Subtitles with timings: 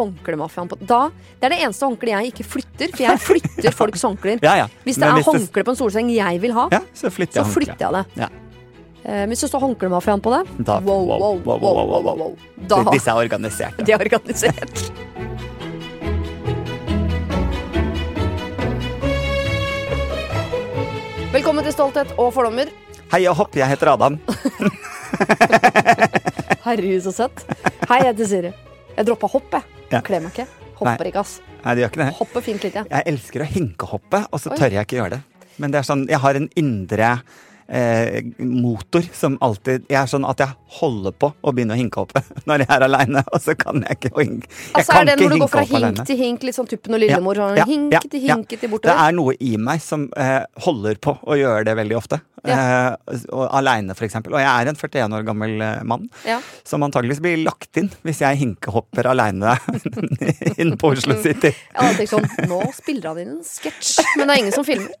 [0.00, 1.00] håndklemafiaen på Da,
[1.40, 4.40] Det er det eneste håndkleet jeg ikke flytter, for jeg flytter folks håndklær.
[4.48, 4.68] Ja, ja.
[4.84, 7.42] Hvis det Men er hvis håndkle på en solseng jeg vil ha, Ja, så flytter
[7.44, 8.04] så flytter jeg det.
[8.24, 8.30] Ja.
[9.00, 12.34] Eh, hvis det står håndklemafiaen på det, Da- wow, wow, wow, wow, wow, wow, wow.
[12.68, 13.84] Da Disse er organiserte.
[13.86, 14.90] de er organisert.
[21.30, 22.70] Velkommen til Stolthet og fordommer.
[23.12, 24.16] Hei og hopp, jeg heter Adam.
[26.66, 27.44] Herregud, så søtt.
[27.88, 28.50] Hei, jeg heter Siri.
[28.96, 29.79] Jeg droppa hopp, jeg.
[29.90, 30.00] Ja.
[30.06, 30.46] Kler meg ikke.
[30.80, 31.10] Hopper Nei.
[31.10, 31.40] ikke, ass.
[31.64, 32.08] Nei, det gjør ikke det.
[32.20, 32.84] Hopper fint litt, Ja.
[32.90, 34.56] Jeg elsker å hinkehoppe, og så Oi.
[34.56, 35.22] tør jeg ikke gjøre det.
[35.58, 37.10] Men det er sånn, jeg har en indre
[37.70, 42.02] eh, motor som alltid Jeg er sånn at jeg holder på å begynne å hinke
[42.02, 42.14] opp
[42.50, 44.50] når jeg er aleine, og så kan jeg ikke hinke.
[44.50, 46.06] Jeg Altså, er det når du går fra hink alene.
[46.08, 47.40] til hink, litt sånn Tuppen og Lillemor?
[47.40, 48.36] sånn Ja, hink ja, til ja.
[48.38, 51.96] hink til Det er noe i meg som eh, holder på å gjøre det veldig
[51.98, 52.20] ofte.
[52.40, 52.94] Eh,
[53.36, 54.32] og aleine, for eksempel.
[54.32, 56.38] Og jeg er en 41 år gammel eh, mann Ja.
[56.64, 59.56] som antageligvis blir lagt inn hvis jeg hinkehopper aleine
[60.62, 61.50] inn på Oslo City.
[61.52, 64.64] Jeg hadde tenkt sånn Nå spiller han inn en sketsj, men det er ingen som
[64.66, 64.94] filmer.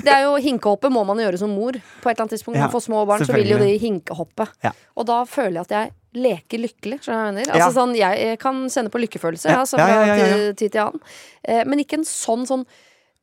[0.00, 1.76] Det er jo Hinkehoppet må man gjøre som mor.
[2.00, 4.46] På et eller annet tidspunkt Ja, man får små barn, så vil jo de hinkehoppe.
[4.64, 4.72] Ja.
[4.96, 5.90] Og da føler jeg at jeg
[6.24, 7.00] leker lykkelig.
[7.04, 7.50] Skjønner jeg mener?
[7.50, 7.66] Ja.
[7.66, 10.52] Altså sånn, Jeg kan sende på lykkefølelse Ja, ja, fra ja, ja, ja.
[10.52, 11.02] Tid, til annen.
[11.44, 12.64] Eh, men ikke en sånn sånn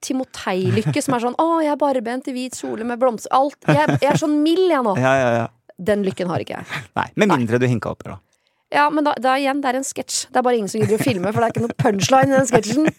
[0.05, 3.57] Timotei-lykke som er sånn 'Å, jeg er barbent i hvit kjole med blomster' Alt.
[3.65, 4.93] Jeg, jeg er sånn mild, jeg nå.
[5.01, 5.47] Ja, ja, ja.
[5.77, 6.83] Den lykken har ikke jeg.
[6.95, 8.17] Nei, Med mindre du hinkehopper, da.
[8.73, 10.27] Ja, men da, da igjen, det er en sketsj.
[10.29, 12.37] Det er bare ingen som gidder å filme, for det er ikke noe punchline i
[12.37, 12.89] den sketsjen.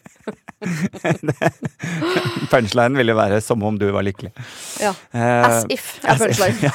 [2.51, 4.33] Punchline ville være 'som om du var lykkelig'.
[4.81, 4.95] Ja.
[5.13, 6.57] Eh, As if er punchline.
[6.67, 6.71] Ja,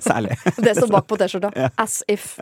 [0.00, 0.36] særlig.
[0.64, 1.70] Det står bak på T-skjorta.
[1.78, 2.38] As if.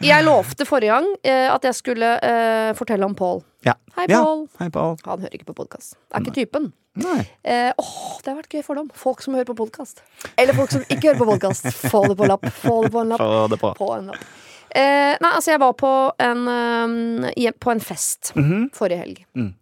[0.00, 3.42] Jeg lovte forrige gang eh, at jeg skulle eh, fortelle om Paul.
[3.64, 3.74] Ja.
[3.96, 4.22] Hei, Ja.
[4.24, 4.46] Paul.
[4.58, 4.96] Hei, Paul.
[5.06, 5.94] Han hører ikke på podkast.
[6.14, 6.72] Er ikke typen.
[6.96, 7.20] Nei.
[7.44, 8.88] Eh, åh, det har vært gøy fordom.
[8.96, 10.00] Folk som hører på podkast.
[10.36, 11.68] Eller folk som ikke hører på podkast.
[11.90, 12.46] Få det på lapp.
[12.64, 13.20] Få det på en lapp.
[13.20, 13.74] Få det på.
[13.76, 14.24] På en lapp.
[14.70, 17.24] Eh, nei, altså, jeg var på en, um,
[17.60, 18.70] på en fest Mhm.
[18.72, 19.24] forrige helg.
[19.36, 19.54] Mm.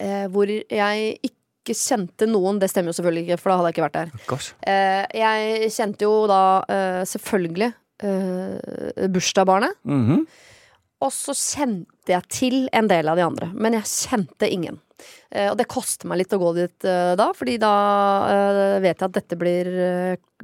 [0.00, 2.60] Eh, hvor jeg ikke kjente noen.
[2.60, 4.12] Det stemmer jo selvfølgelig ikke, for da hadde jeg ikke vært der.
[4.72, 6.42] Eh, jeg kjente jo da
[6.72, 9.76] eh, selvfølgelig eh, bursdagsbarnet.
[9.84, 10.24] -hmm.
[11.00, 14.80] Og så kjente jeg til en del av de andre, men jeg kjente ingen.
[15.30, 17.74] Eh, og det koster meg litt å gå dit eh, da, fordi da
[18.26, 19.70] eh, vet jeg at dette blir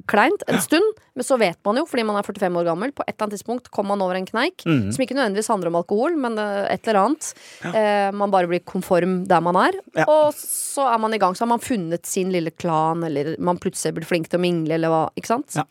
[0.07, 1.01] kleint en stund.
[1.17, 3.39] Men så vet man jo, fordi man er 45 år gammel, på et eller annet
[3.39, 4.63] tidspunkt kommer man over en kneik.
[4.69, 4.91] Mhm.
[4.95, 7.31] Som ikke nødvendigvis handler om alkohol, men et eller annet.
[7.65, 8.11] Ja.
[8.13, 9.79] man bare blir konform der man er.
[9.97, 10.05] Ja.
[10.05, 11.35] Og så er man i gang.
[11.35, 14.77] Så har man funnet sin lille klan, eller man plutselig blir flink til å mingle,
[14.77, 15.03] eller hva.
[15.17, 15.57] Ikke sant?
[15.57, 15.65] Ja.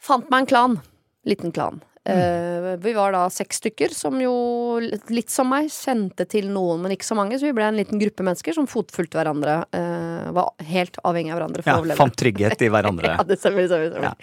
[0.00, 0.80] Fant meg en klan.
[1.28, 1.82] Liten klan.
[2.08, 4.32] Eh, vi var da seks stykker som jo,
[5.12, 7.36] litt som meg, kjente til noen, men ikke så mange.
[7.38, 9.64] Så vi ble en liten gruppe mennesker som fotfulgte hverandre.
[9.76, 12.00] eh, var helt avhengig av hverandre for Ja, å overleve.
[12.00, 13.14] fant trygghet i hverandre.
[13.20, 14.16] Ja, det stemmer, stemmer, stemmer.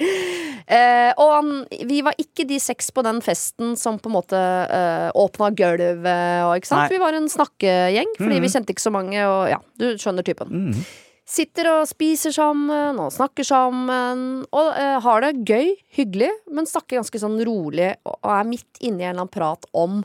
[0.68, 1.52] Eh, og han,
[1.88, 6.44] vi var ikke de seks på den festen som på en måte uh, åpna gulvet
[6.44, 6.88] og ikke sant.
[6.88, 6.96] Nei.
[6.98, 8.44] Vi var en snakkegjeng, fordi mm.
[8.44, 10.52] vi kjente ikke så mange, og ja, du skjønner typen.
[10.52, 10.88] Mhm.
[11.28, 17.02] Sitter og spiser sammen og snakker sammen og uh, har det gøy, hyggelig, men snakker
[17.02, 20.02] ganske sånn rolig og, er midt inne i en eller annen prat om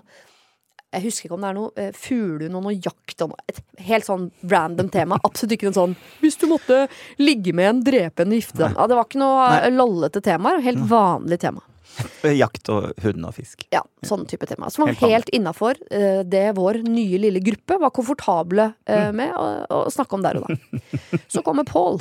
[0.92, 3.60] jeg husker ikke om det er noe eh, fuglehund og noe jakt og noe, Et
[3.86, 5.16] helt sånn random tema.
[5.24, 6.82] Absolutt ikke noe sånn 'hvis du måtte
[7.16, 9.70] ligge med en, drepe en, gifte deg' ja, Det var ikke noe Nei.
[9.70, 10.60] uh, lollete temaer.
[10.60, 11.64] Helt vanlig tema.
[12.42, 13.66] Jakt og hund og fisk.
[13.74, 14.70] Ja, sånn type tema.
[14.72, 15.78] Som var Helt helt innafor
[16.24, 20.80] det vår nye lille gruppe var komfortable uh, med å, snakke om der og da.
[21.32, 22.00] Så kommer Paul.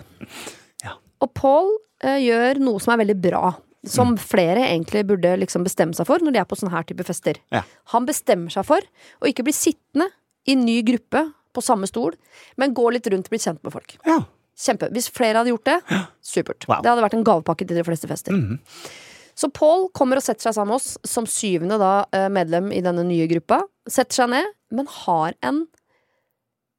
[0.86, 0.96] Ja.
[1.22, 1.74] Og Paul
[2.06, 3.52] uh, gjør noe som er veldig bra.
[3.88, 7.06] Som flere egentlig burde liksom bestemme seg for når de er på sånne her type
[7.08, 7.40] fester.
[7.54, 7.64] Ja.
[7.96, 8.86] Han bestemmer seg for
[9.22, 10.12] å ikke bli sittende
[10.46, 12.14] i ny gruppe på samme stol,
[12.62, 13.98] men gå litt rundt og bli kjent med folk.
[14.08, 14.22] Ja.
[14.62, 14.92] Kjempe.
[14.94, 15.80] Hvis flere hadde gjort det,
[16.34, 16.68] supert.
[16.70, 16.84] Wow.
[16.84, 18.38] Det hadde vært en gavepakke til de fleste fester.
[18.38, 18.62] Mhm.
[19.38, 22.82] Så Paul kommer og setter seg sammen med oss som syvende da, eh, medlem i
[22.84, 23.62] denne nye gruppa.
[23.90, 25.66] Setter seg ned, men har en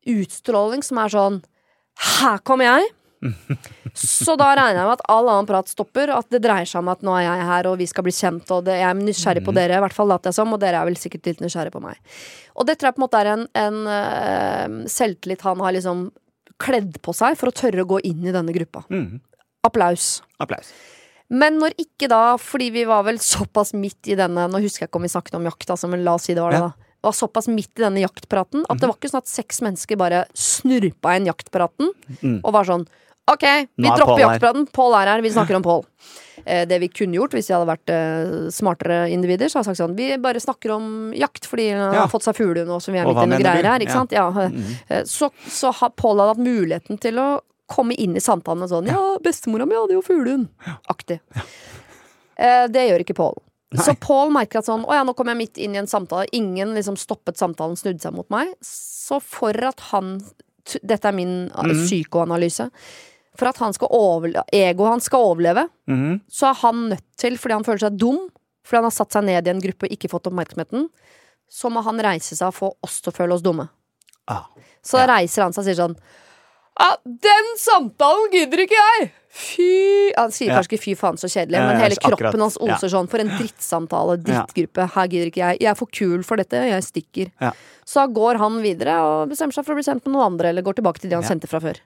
[0.09, 1.43] utstråling som er sånn
[2.03, 2.93] Her kommer jeg!
[3.95, 6.91] Så da regner jeg med at all annen prat stopper, at det dreier seg om
[6.91, 9.45] at nå er jeg her, og vi skal bli kjent, og det, jeg er nysgjerrig
[9.47, 11.75] på dere, i hvert fall later jeg som, og dere er vel sikkert litt nysgjerrig
[11.75, 12.01] på meg.
[12.57, 16.09] Og det tror jeg på en måte er en, en uh, selvtillit han har liksom
[16.63, 18.85] kledd på seg for å tørre å gå inn i denne gruppa.
[18.93, 19.21] Mm.
[19.67, 20.17] Applaus.
[20.43, 20.73] Applaus.
[21.33, 24.91] Men når ikke da, fordi vi var vel såpass midt i denne Nå husker jeg
[24.91, 26.73] ikke om vi snakket om jakt, altså, men la oss si det var det, da.
[27.03, 30.27] Var såpass midt i denne jaktpraten at det var ikke sånn at seks mennesker bare
[30.39, 31.89] snurpa inn jaktpraten
[32.23, 32.41] Mm.
[32.45, 32.87] og var sånn
[33.31, 33.43] Ok,
[33.79, 34.65] vi er dropper Paul her." jaktpraten.
[34.75, 35.21] Pål er her.
[35.23, 35.85] Vi snakker om Pål.
[36.45, 39.77] Eh, det vi kunne gjort hvis vi hadde vært eh, smartere individer, så hadde jeg
[39.77, 42.01] sagt sånn Vi bare snakker om jakt fordi han Ja.
[42.03, 43.79] har fått seg fuglehund og som vi er midt i noen greier her.
[43.79, 44.01] Ikke Ja.
[44.03, 44.11] sant?
[44.13, 44.31] Ja.
[44.31, 44.77] Mm Mhm.
[44.91, 47.41] Eh, Så, så har Pål hatt muligheten til å
[47.71, 50.49] komme inn i samtalen og sånn Ja, bestemora mi hadde jo fuglehund.
[50.93, 51.21] Aktig.
[52.37, 53.41] Eh, det gjør ikke Pål.
[53.81, 56.27] Så Paul merker at sånn Å ja, nå kom jeg midt inn i en samtale.
[56.37, 58.53] Ingen liksom stoppet samtalen, snudde seg mot meg.
[58.65, 60.19] Så for at han
[60.83, 61.87] Dette er min Mhm.
[61.87, 62.71] psykoanalyse.
[63.35, 66.21] For at han skal overleve, egoet hans skal overleve, mm.
[66.31, 68.29] så er han nødt til, fordi han føler seg dum,
[68.63, 70.89] fordi han har satt seg ned i en gruppe og ikke fått oppmerksomheten,
[71.51, 73.69] så må han reise seg og få oss til å føle oss dumme.
[74.29, 74.45] Ah.
[74.85, 75.07] Så ja.
[75.07, 75.97] reiser han seg og sier sånn
[76.81, 79.11] Ja, den samtalen gidder ikke jeg!
[79.33, 83.09] Fy Han sier kanskje ikke fy faen så kjedelig, men hele kroppen hans oser sånn.
[83.09, 84.87] For en drittsamtale, drittgruppe.
[84.93, 85.61] Her gidder ikke jeg.
[85.63, 87.31] Jeg er for kul for dette, jeg stikker.
[87.89, 90.63] Så går han videre og bestemmer seg for å bli sendt med noen andre, eller
[90.67, 91.81] går tilbake til de han sendte fra før.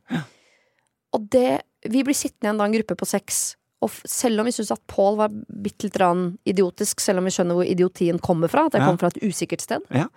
[1.15, 3.55] Og det Vi blir sittende igjen da en gruppe på seks.
[3.85, 7.55] Og selv om vi syns at Paul var bitte grann idiotisk, selv om vi skjønner
[7.55, 10.09] hvor idiotien kommer fra, at det kommer fra et usikkert sted, Ja.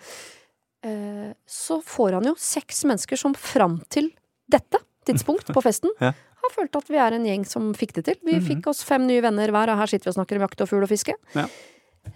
[0.81, 4.09] eh, så får han jo seks mennesker som fram til
[4.49, 6.11] dette tidspunkt på festen Ja.
[6.13, 8.15] har følt at vi er en gjeng som fikk det til.
[8.25, 8.45] Vi Mhm.
[8.47, 10.69] fikk oss fem nye venner hver, og her sitter vi og snakker om jakt og
[10.69, 11.13] fugl og fiske.
[11.35, 11.47] Ja.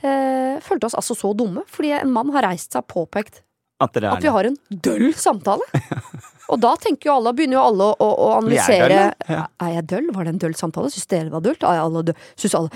[0.02, 3.42] Eh, følte oss altså så dumme, fordi en mann har reist seg og påpekt
[3.84, 5.66] At at vi har en døll samtale.
[6.50, 8.80] og da tenker jo alle, begynner jo alle å, å, analysere.
[8.80, 9.48] Er analysere ja.
[9.60, 10.08] Er jeg døll?
[10.16, 10.92] Var det en døll samtale?
[10.94, 11.64] Syns dere det var dølt?
[11.68, 12.16] Er jeg alle døll?
[12.40, 12.70] Syns alle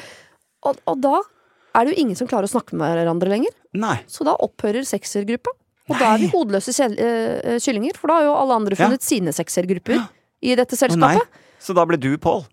[0.68, 1.16] og, og da
[1.78, 3.54] er det jo ingen som klarer å snakke med hverandre lenger.
[3.78, 4.00] Nei.
[4.10, 5.52] Så da opphører seksergruppa.
[5.88, 8.86] Og da er vi hodeløse eh, kyllinger, for da har jo alle andre Ja.
[8.86, 10.02] funnet sine seksergrupper
[10.44, 10.82] i dette nei.
[10.84, 11.28] selskapet.
[11.64, 12.44] Så da ble du Pål.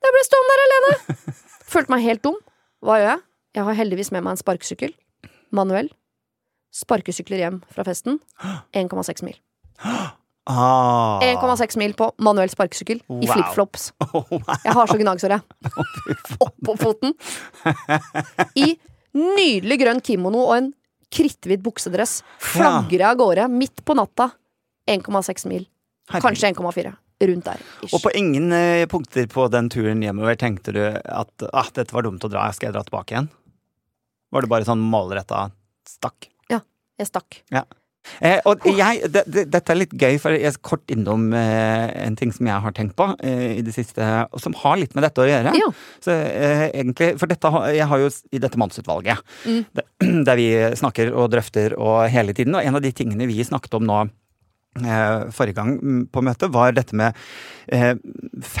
[0.00, 1.26] Jeg ble stående der alene!
[1.74, 2.38] Følte meg helt dum.
[2.82, 3.20] Hva gjør jeg?
[3.58, 4.94] Jeg har heldigvis med meg en sparkesykkel.
[5.52, 5.90] Manuell.
[6.72, 8.20] Sparkesykler hjem fra festen.
[8.72, 9.36] 1,6 mil.
[9.82, 11.20] Ah.
[11.22, 13.34] 1,6 mil på manuell sparkesykkel i Wow.
[13.34, 13.90] flipflops.
[14.14, 14.40] Oh, wow.
[14.64, 15.42] Jeg har så gnagsår, jeg.
[16.46, 17.12] Oppå foten.
[18.58, 18.72] I
[19.14, 20.70] nydelig grønn kimono og en
[21.14, 22.20] kritthvit buksedress.
[22.38, 24.30] Flagrer av gårde midt på natta.
[24.90, 25.66] 1,6 mil.
[26.10, 26.94] Kanskje 1,4.
[27.20, 27.60] Rundt der.
[27.84, 27.92] ish.
[27.92, 32.06] Og på ingen eh, punkter på den turen hjemover tenkte du at ah, dette var
[32.06, 33.28] dumt å dra, skal jeg dra tilbake igjen?
[34.32, 35.50] Var det bare sånn målretta
[35.88, 36.30] stakk?
[36.48, 36.62] Ja,
[36.96, 37.42] Jeg stakk.
[38.24, 41.90] Eh, og jeg, det, det, dette er litt gøy, for jeg er kort innom eh,
[42.06, 44.96] en ting som jeg har tenkt på eh, i det siste, og som har litt
[44.96, 45.52] med dette å gjøre.
[45.58, 45.68] Ja.
[46.02, 49.60] Så eh, egentlig, For dette, jeg har jo i dette mannsutvalget, Mm.
[49.76, 49.84] der,
[50.28, 50.48] der vi
[50.80, 54.00] snakker og drøfter og hele tiden, og en av de tingene vi snakket om nå
[54.80, 57.16] eh, forrige gang mm, på møtet, var dette med
[57.72, 57.94] eh,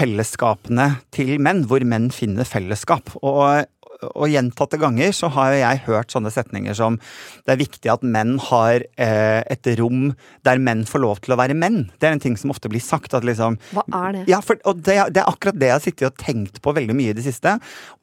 [0.00, 3.12] fellesskapene til menn, hvor menn finner fellesskap.
[3.22, 3.64] Og,
[4.08, 6.98] og gjentatte ganger så har jeg hørt sånne setninger som
[7.46, 10.10] det er viktig at menn har eh, et rom
[10.46, 11.82] der menn får lov til å være menn.
[12.00, 13.14] Det er en ting som ofte blir sagt.
[13.14, 14.24] at liksom Hva er det?
[14.30, 16.96] ja, for, og det, det er akkurat det jeg har sittet og tenkt på veldig
[16.96, 17.56] mye i det siste.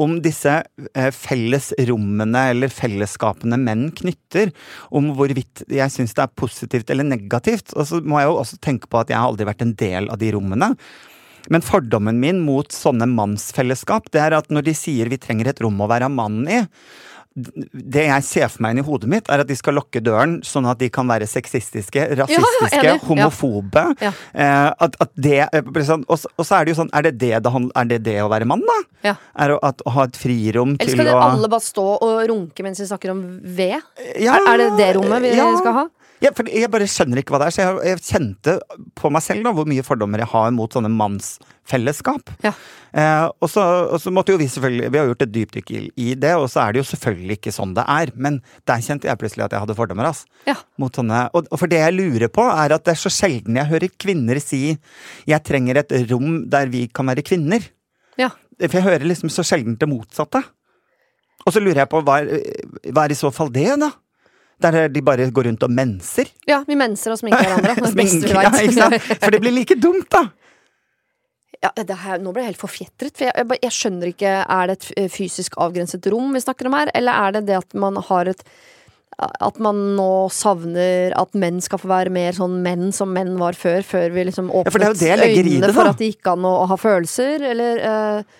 [0.03, 0.59] Om disse
[0.93, 4.53] eh, fellesrommene eller fellesskapene menn knytter.
[4.95, 7.73] Om hvorvidt jeg syns det er positivt eller negativt.
[7.75, 10.11] Og så må jeg jo også tenke på at jeg har aldri vært en del
[10.13, 10.73] av de rommene.
[11.53, 15.61] Men fordommen min mot sånne mannsfellesskap, det er at når de sier vi trenger et
[15.63, 16.63] rom å være mann i,
[17.37, 20.39] det jeg ser for meg inn i hodet mitt, er at de skal lukke døren,
[20.45, 22.81] sånn at de kan være sexistiske, rasistiske.
[22.81, 22.95] Ja.
[23.05, 23.83] homofobe.
[24.01, 24.11] Ja.
[24.33, 25.35] Eh, at, at det
[25.85, 28.29] sånn, og, så- er det jo sånn, er det det, det, er det, det å
[28.31, 28.77] være mann, da?
[29.05, 29.15] Ja.
[29.37, 32.15] Er å, at, å ha et frirom til skal Eller dere alle bare stå og
[32.31, 33.77] runke mens vi snakker om ved?
[34.17, 35.85] Er, er det det rommet vi skal ha?
[36.23, 37.53] Ja, for jeg bare skjønner ikke hva det er.
[37.53, 38.55] Så jeg, jeg kjente
[38.97, 42.31] på meg selv da, hvor mye fordommer jeg har mot sånne mannsfellesskap.
[42.45, 42.53] Ja.
[42.97, 46.07] Eh, og, så, og så måtte jo vi selvfølgelig Vi har gjort et dypdykk i,
[46.17, 48.13] det, og så er det jo selvfølgelig ikke sånn det er.
[48.17, 50.09] Men der kjente jeg plutselig at jeg hadde fordommer.
[50.09, 50.25] ass.
[50.49, 50.57] Ja.
[50.81, 53.61] Mot sånne, og, og for det jeg lurer på, er at det er så sjelden
[53.61, 54.77] jeg hører kvinner si
[55.27, 57.69] 'jeg trenger et rom der vi kan være kvinner'.
[58.17, 58.31] Ja.
[58.57, 60.41] For jeg hører liksom så sjelden det motsatte.
[61.45, 63.91] Og så lurer jeg på hva hva er i så fall det, da?
[64.63, 66.31] Der de bare går rundt og menser?
[66.49, 67.75] ja, vi menser og sminker hverandre.
[67.75, 69.19] Det er det beste vi Sminke, ja, ikke sant?
[69.21, 70.23] For det blir like dumt, da!
[71.57, 73.15] Ja, det her, nå ble jeg helt forfjetret.
[73.17, 76.91] For jeg, jeg, skjønner ikke Er det et fysisk avgrenset rom vi snakker om her,
[76.97, 78.43] eller er det det at man har et
[79.17, 83.57] At man nå savner at menn skal få være mer sånn menn som menn var
[83.57, 86.29] før, før vi liksom Ja, for det åpnet det øynene det, for at det gikk
[86.33, 88.37] an å, å ha følelser, eller eh,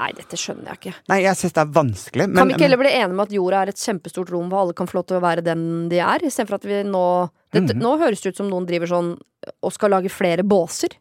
[0.00, 0.94] Nei, dette skjønner jeg ikke.
[1.12, 2.26] Nei, jeg syns det er vanskelig.
[2.30, 4.62] Men, Kan vi ikke heller bli enige om at jorda er et kjempestort rom hvor
[4.64, 7.04] alle kan få lov til å være den de er, istedenfor at vi nå
[7.50, 7.82] dette, mm.
[7.82, 9.12] Nå høres det ut som noen driver sånn
[9.50, 10.94] og skal lage flere båser.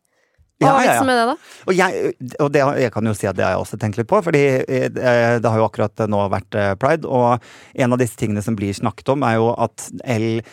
[0.59, 1.35] Hva Ja, er ja, med det, da?
[1.69, 1.91] Og, jeg,
[2.43, 4.41] og det, jeg kan jo si at det har jeg også tenkt litt på, fordi
[4.59, 7.39] eh, det har jo akkurat nå vært eh, pride, og
[7.79, 10.43] en av disse tingene som blir snakket om, er jo at eh,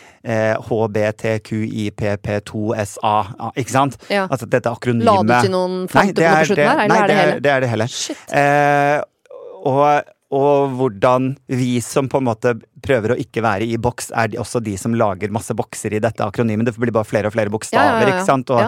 [0.55, 3.99] LHBTQIPP2SA, ja, ikke sant?
[4.07, 4.31] Ja.
[4.31, 7.17] Altså dette akronymet La du til noen det på er slutten her, nei, er det
[7.19, 7.35] hele?
[7.43, 7.85] det er det hele.
[8.37, 8.99] Eh,
[9.67, 9.83] og,
[10.39, 12.49] og hvordan vi som på en måte
[12.85, 16.23] prøver å ikke være i boks, er også de som lager masse bokser i dette
[16.23, 16.65] akronymet.
[16.69, 18.47] Det blir bare flere og flere bokstaver, ikke sant?
[18.55, 18.61] Og.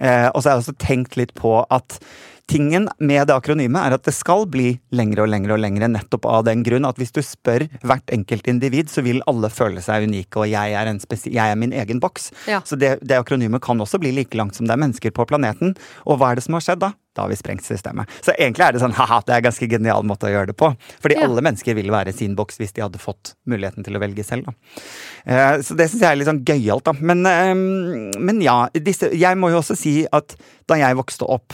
[0.00, 2.00] Eh, og så har jeg også tenkt litt på at
[2.48, 6.24] tingen med det akronymet er at det skal bli lengre og lengre og lengre, nettopp
[6.28, 10.08] av den grunn at hvis du spør hvert enkelt individ, så vil alle føle seg
[10.08, 10.88] unike, og jeg er,
[11.28, 12.30] jeg er min egen boks.
[12.48, 12.62] Ja.
[12.64, 15.76] Så det, det akronymet kan også bli like langt som det er mennesker på planeten.
[16.08, 16.94] Og hva er det som har skjedd da?
[17.18, 18.06] Da har vi sprengt systemet.
[18.22, 20.56] Så egentlig er det sånn haha, det er en ganske genial måte å gjøre det
[20.60, 20.68] på.
[21.02, 21.24] Fordi Ja.
[21.26, 24.46] alle mennesker vil være sin boks hvis de hadde fått muligheten til å velge selv,
[24.46, 24.52] da.
[25.26, 26.92] Eh, Så det syns jeg er litt sånn gøyalt, da.
[27.00, 27.54] Men, eh,
[28.22, 30.36] men ja, disse, jeg må jo også si at
[30.70, 31.52] da jeg vokste opp,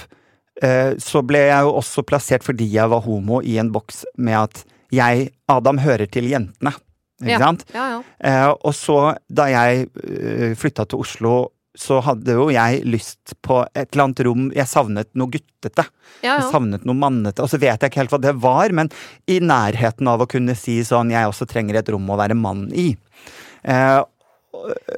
[0.63, 4.37] eh, så ble jeg jo også plassert fordi jeg var homo i en boks med
[4.43, 6.75] at jeg, Adam, hører til jentene.
[7.23, 7.39] Ikke Ja.
[7.39, 7.65] sant?
[7.73, 8.53] Ja, ja.
[8.65, 9.89] Og så, da jeg
[10.61, 15.09] flytta til Oslo, så hadde jo jeg lyst på et eller annet rom Jeg savnet
[15.19, 15.85] noe guttete.
[16.23, 17.43] ja, Jeg savnet noe mannete.
[17.43, 18.91] Og så vet jeg ikke helt hva det var, men
[19.27, 22.69] i nærheten av å kunne si sånn Jeg også trenger et rom å være mann
[22.73, 22.93] i.
[23.65, 24.01] Eh,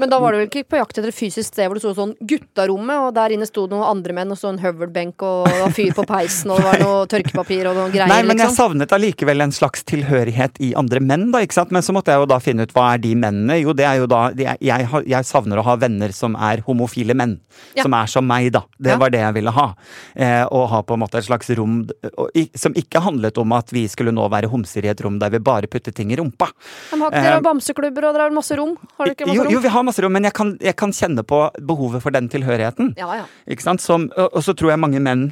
[0.00, 1.92] Men da var du vel ikke på jakt etter et fysisk sted hvor det sto
[1.96, 5.60] sånn guttarommet, og der inne sto noen andre menn, og så en høvelbenk, og det
[5.62, 8.46] var fyr på peisen, og det var noe tørkepapir og noe greier, Nei, men jeg
[8.50, 8.56] liksom.
[8.56, 11.72] savnet allikevel en slags tilhørighet i andre menn, da, ikke sant.
[11.74, 13.58] Men så måtte jeg jo da finne ut hva er de mennene.
[13.62, 17.14] Jo, det er jo da Jeg, jeg, jeg savner å ha venner som er homofile
[17.16, 17.38] menn.
[17.76, 17.84] Ja.
[17.86, 18.64] Som er som meg, da.
[18.78, 18.98] Det Ja.
[19.00, 19.66] var det jeg ville ha.
[20.14, 21.78] Eh, og ha på en måte et slags rom
[22.16, 25.30] og, som ikke handlet om at vi skulle nå være homser i et rom der
[25.32, 26.48] vi bare putter ting i rumpa.
[26.92, 28.76] Men har ikke dere bamseklubber, og dere har masse rom?
[28.98, 29.54] Har dere ikke masse Jo, rom?
[29.54, 32.30] jo, vi har masse rom, men jeg kan, jeg kan kjenne på behovet for den
[32.32, 32.94] tilhørigheten.
[33.00, 33.26] Ja, ja.
[33.50, 33.84] Ikke sant?
[33.84, 35.30] Som, og, så tror jeg mange menn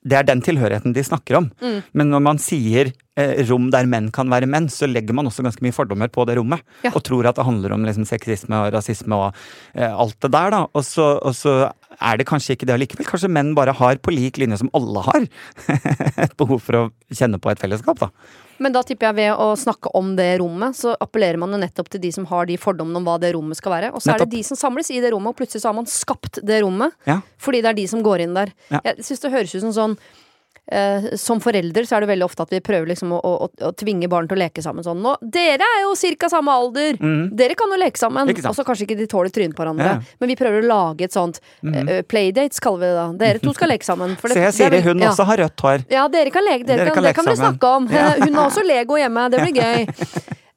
[0.00, 1.50] det er den tilhørigheten de snakker om.
[1.60, 1.80] Mm.
[1.92, 2.88] Men når man sier
[3.20, 6.24] eh, rom der menn kan være menn, så legger man også ganske mye fordommer på
[6.28, 6.64] det rommet.
[6.86, 6.94] Ja.
[6.94, 9.42] Og tror at det handler om liksom, sexisme og rasisme og
[9.74, 10.62] eh, alt det der, da.
[10.72, 11.56] Og så, og så
[12.00, 13.08] er det kanskje ikke det allikevel.
[13.10, 15.28] Kanskje menn bare har, på lik linje som alle har,
[16.24, 18.08] et behov for å kjenne på et fellesskap, da.
[18.60, 21.88] Men da tipper jeg ved å snakke om det rommet, så appellerer man jo nettopp
[21.94, 23.92] til de som har de fordommene om hva det rommet skal være.
[23.96, 25.88] Og så er det de som samles i det rommet, og plutselig så har man
[25.88, 26.92] skapt det rommet.
[27.08, 27.20] Ja.
[27.40, 28.52] Fordi det er de som går inn der.
[28.68, 28.82] Ja.
[28.90, 29.96] Jeg syns det høres ut som sånn
[31.18, 34.06] Som forelder så er det veldig ofte at vi prøver liksom å, å, å tvinge
[34.12, 35.00] barn til å leke sammen sånn.
[35.02, 36.28] Nå, dere er jo ca.
[36.30, 36.94] samme alder!
[37.34, 38.28] Dere kan jo leke sammen!
[38.30, 38.38] Mm.
[38.46, 39.88] Og så kanskje ikke de tåler trynet på hverandre.
[39.88, 39.96] Ja.
[39.98, 40.12] Mm.
[40.22, 43.06] Men vi prøver å lage et sånt eh, Playdates, kaller vi det da.
[43.24, 44.14] Dere to skal leke sammen.
[44.20, 45.10] for det- Se, Siri, hun ja.
[45.10, 45.84] også har rødt hår.
[45.90, 46.68] Ja, dere kan leke.
[46.68, 47.90] Dere Dere kan, kan det leke kan dere snakke om.
[48.28, 49.26] Hun har også Lego hjemme.
[49.34, 49.88] Det blir gøy.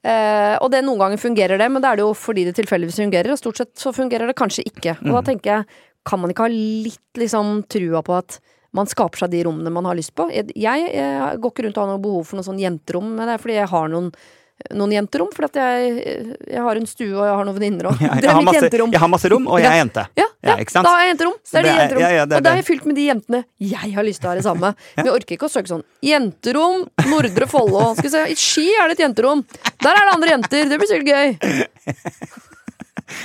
[0.04, 3.02] Uh, og det noen ganger fungerer det, men det er det jo fordi det tilfeldigvis
[3.02, 3.34] fungerer.
[3.34, 4.94] Og stort sett så fungerer det kanskje ikke.
[5.02, 5.28] Og da Mm.
[5.32, 5.66] tenker jeg,
[6.04, 8.38] kan man ikke ha litt liksom trua på at
[8.74, 10.26] man skaper seg de rommene man har lyst på?
[10.34, 13.28] Jeg, jeg, jeg går ikke rundt og har noe behov for noe sånn jenterom, men
[13.30, 14.10] det er fordi jeg har noen
[14.70, 15.94] noen jenterom, for at jeg,
[16.46, 17.98] jeg har en stue og jeg har noen venninner òg.
[18.04, 20.04] Jeg, er har masse, jeg har masse rom, og jeg er jente.
[20.14, 21.34] Ja, ja, Ja, da har jeg jenterom.
[21.42, 22.00] Det er de det er- jenterom.
[22.04, 24.22] ja, ja, det er og da er jeg fylt med de jentene jeg har lyst
[24.22, 24.70] til å ha det samme.
[24.94, 27.82] Men jeg orker ikke å søke sånn Jenterom, Nordre Follo.
[27.98, 29.42] Skal vi se, I Ski er det et jenterom.
[29.82, 30.70] Der er det andre jenter.
[30.70, 31.34] Det blir sikkert gøy.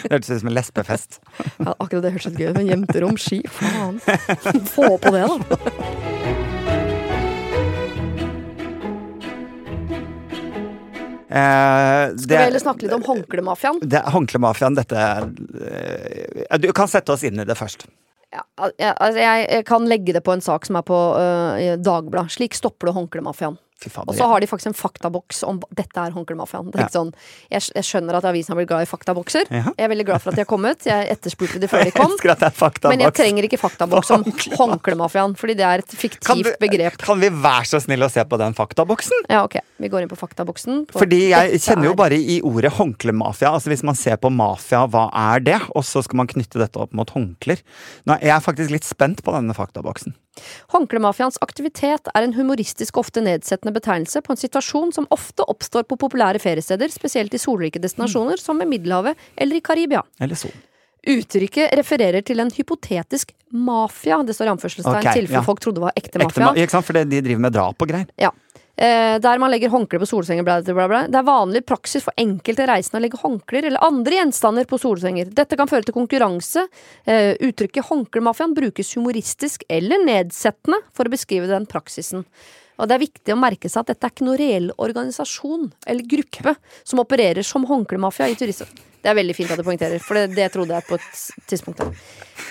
[0.03, 1.19] Det hørtes ut som en lesbefest.
[1.65, 2.57] Ja, akkurat det hørtes gøy ut.
[2.57, 3.99] Men jenterom, Ski, faen.
[4.73, 6.59] Få på det, da.
[11.29, 13.79] Eh, Skal vi heller snakke litt om håndklemafiaen?
[13.85, 17.85] det, Håndklemafiaen, dette eh, Du kan sette oss inn i det først.
[18.33, 22.33] Ja, altså jeg, jeg kan legge det på en sak som er på uh, Dagbladet.
[22.35, 23.57] Slik stopper du håndklemafiaen.
[23.79, 26.67] Og så har de faktisk en faktaboks om dette er håndklemafiaen.
[26.73, 27.13] Det er sånn,
[27.51, 29.47] jeg, jeg skjønner at avisen har blitt glad i faktabokser.
[29.47, 29.71] Ja.
[29.71, 30.83] Jeg er veldig glad for at de har kommet.
[30.89, 32.15] Jeg etterspurte de før de kom.
[32.19, 32.91] faktaboks.
[32.91, 34.25] Men jeg trenger ikke faktaboks om
[34.59, 36.99] håndklemafiaen, fordi det er et kan, fiktivt vi, begrep.
[37.01, 39.25] kan vi være så snill å se på den faktaboksen?
[39.31, 39.59] Ja, ok.
[39.79, 40.85] Vi går inn på faktaboksen.
[40.89, 43.53] på Fordi jeg kjenner jo bare i ordet håndklemafia.
[43.55, 45.59] Altså Hvis man ser på mafia, hva er det?
[45.71, 47.63] Og så skal man knytte dette opp mot håndklær.
[48.09, 50.15] Nå er jeg faktisk litt spent på denne faktaboksen.
[50.73, 55.85] Håndklemafiaens aktivitet er en humoristisk og ofte nedsettende betegnelse på en situasjon som ofte oppstår
[55.89, 60.03] på populære feriesteder, spesielt i solrike destinasjoner som ved Middelhavet eller i Karibia.
[60.19, 60.51] Eller sol.
[61.09, 65.45] Uttrykket refererer til en hypotetisk mafia, det står i anførselstegn, okay, tilfelle ja.
[65.47, 66.45] folk trodde det var ekte Ekte mafia.
[66.49, 66.85] ma ikke sant?
[66.85, 68.09] For det- de driver med drap og greier.
[68.19, 68.31] Ja.
[68.79, 70.45] Eh, der man legger håndkle på solsenger.
[70.47, 71.01] Bla, bla, bla.
[71.11, 75.33] Det er vanlig praksis for enkelte reisende å legge håndklær eller andre gjenstander på solsenger.
[75.35, 76.63] Dette kan føre til konkurranse.
[77.03, 82.23] Eh, uttrykket håndklemafiaen brukes humoristisk eller nedsettende for å beskrive den praksisen.
[82.79, 86.05] Og det er viktig å merke seg at dette er ikke noen reell organisasjon eller
[86.15, 86.53] gruppe
[86.87, 88.69] som opererer som håndklemafia i turister.
[88.99, 91.79] Det er veldig fint at du poengterer, for det, det trodde jeg på et tidspunkt.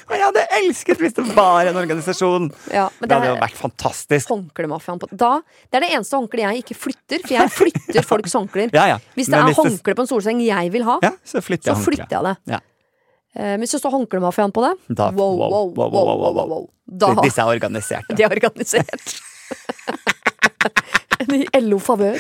[0.09, 2.47] Jeg hadde elsket hvis det var en organisasjon!
[2.73, 4.31] Ja, men Det det hadde jo vært fantastisk.
[4.33, 5.35] håndklemafiaen på da,
[5.69, 8.73] Det er det eneste håndkleet jeg ikke flytter, for jeg flytter folks håndklær.
[8.79, 8.97] Ja, ja.
[9.17, 11.77] Hvis det Men er håndkle på en solseng jeg vil ha, Ja, så flytter så
[11.77, 12.63] jeg flytter jeg det.
[13.37, 17.13] Eh, hvis det står håndklemafiaen på det, Da- wow, wow, wow, wow, wow, wow, Da
[17.21, 18.09] Disse er organisert.
[18.17, 19.19] De er organisert.
[21.35, 22.17] I LO-favør.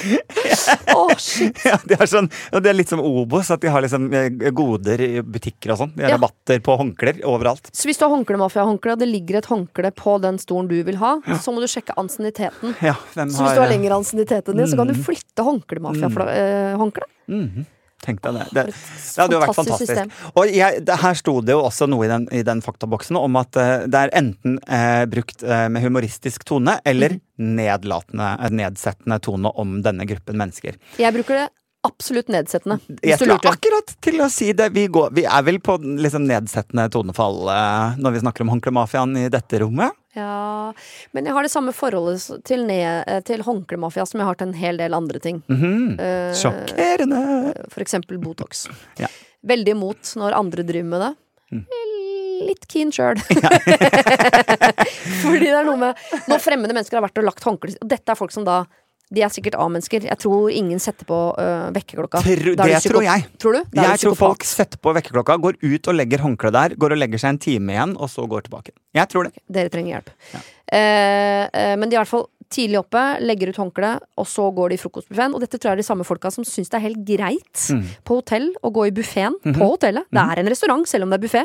[0.94, 1.56] Å, shit.
[1.64, 5.00] Ja, de er sånn, det er litt som Obos, at de har liksom eh, goder
[5.04, 5.92] i butikker og sånn.
[5.96, 6.16] De har Ja.
[6.18, 7.70] rabatter på håndklær overalt.
[7.72, 10.96] Så hvis du har håndklemafia-håndkle, og det ligger et håndkle på den stolen du vil
[11.00, 12.74] ha, så må du sjekke ansienniteten.
[12.84, 17.08] Ja, Så hvis du har lengre ansiennitet enn det, så kan du flytte håndklemafia-håndkle.
[17.28, 17.66] Mhm.
[18.04, 18.44] Tenk deg det.
[18.54, 20.18] Det, det hadde jo vært fantastisk.
[20.38, 23.38] Og jeg, det, her sto det jo også noe i den, i den faktaboksen om
[23.40, 27.50] at uh, det er enten uh, brukt uh, med humoristisk tone eller mm.
[27.58, 30.78] nedlatende, nedsettende tone om denne gruppen mennesker.
[31.02, 31.48] Jeg bruker det
[31.88, 32.78] absolutt nedsettende.
[33.02, 34.70] Jeg skulle akkurat til å si det.
[34.76, 39.16] Vi, går, vi er vel på liksom nedsettende tonefall eh, når vi snakker om håndklemafiaen
[39.20, 39.96] i dette rommet.
[40.16, 40.72] Ja,
[41.14, 44.50] men jeg har det samme forholdet til, ned, eh, til håndklemafia som jeg har til
[44.50, 45.42] en hel del andre ting.
[45.50, 45.98] Mhm.
[46.00, 47.22] Eh, Sjokkerende!
[47.72, 48.66] For eksempel Botox.
[48.98, 49.10] Ja.
[49.46, 51.12] Veldig imot når andre driver med det.
[51.58, 51.64] Mm.
[52.48, 53.18] Litt keen sjøl.
[55.22, 58.12] Fordi det er noe med Når fremmede mennesker har vært og lagt håndkle Og dette
[58.12, 58.60] er folk som da
[59.10, 60.04] De er sikkert A-mennesker.
[60.04, 62.20] Jeg tror ingen setter på uh, vekkerklokka.
[62.20, 63.24] Tro- er det tror jeg.
[63.40, 63.60] Tror du?
[63.72, 66.98] Da Jeg tror folk setter på vekkerklokka, går ut og legger håndkleet der, går og
[67.00, 68.74] legger seg en time igjen, og så går tilbake.
[68.94, 69.32] Jeg tror det.
[69.48, 70.10] Dere trenger hjelp.
[70.34, 70.42] Ja.
[70.68, 74.46] Uh, uh, men de er i hvert fall tidlig oppe, legger ut håndkleet, og så
[74.56, 75.34] går de i frokostbuffeen.
[75.36, 77.82] Og dette tror jeg er de samme folka som syns det er helt greit Mm.
[78.08, 79.54] på hotell å gå i buffeen Mhm.
[79.58, 80.04] på hotellet.
[80.12, 81.42] Det er en restaurant, selv om det er buffé.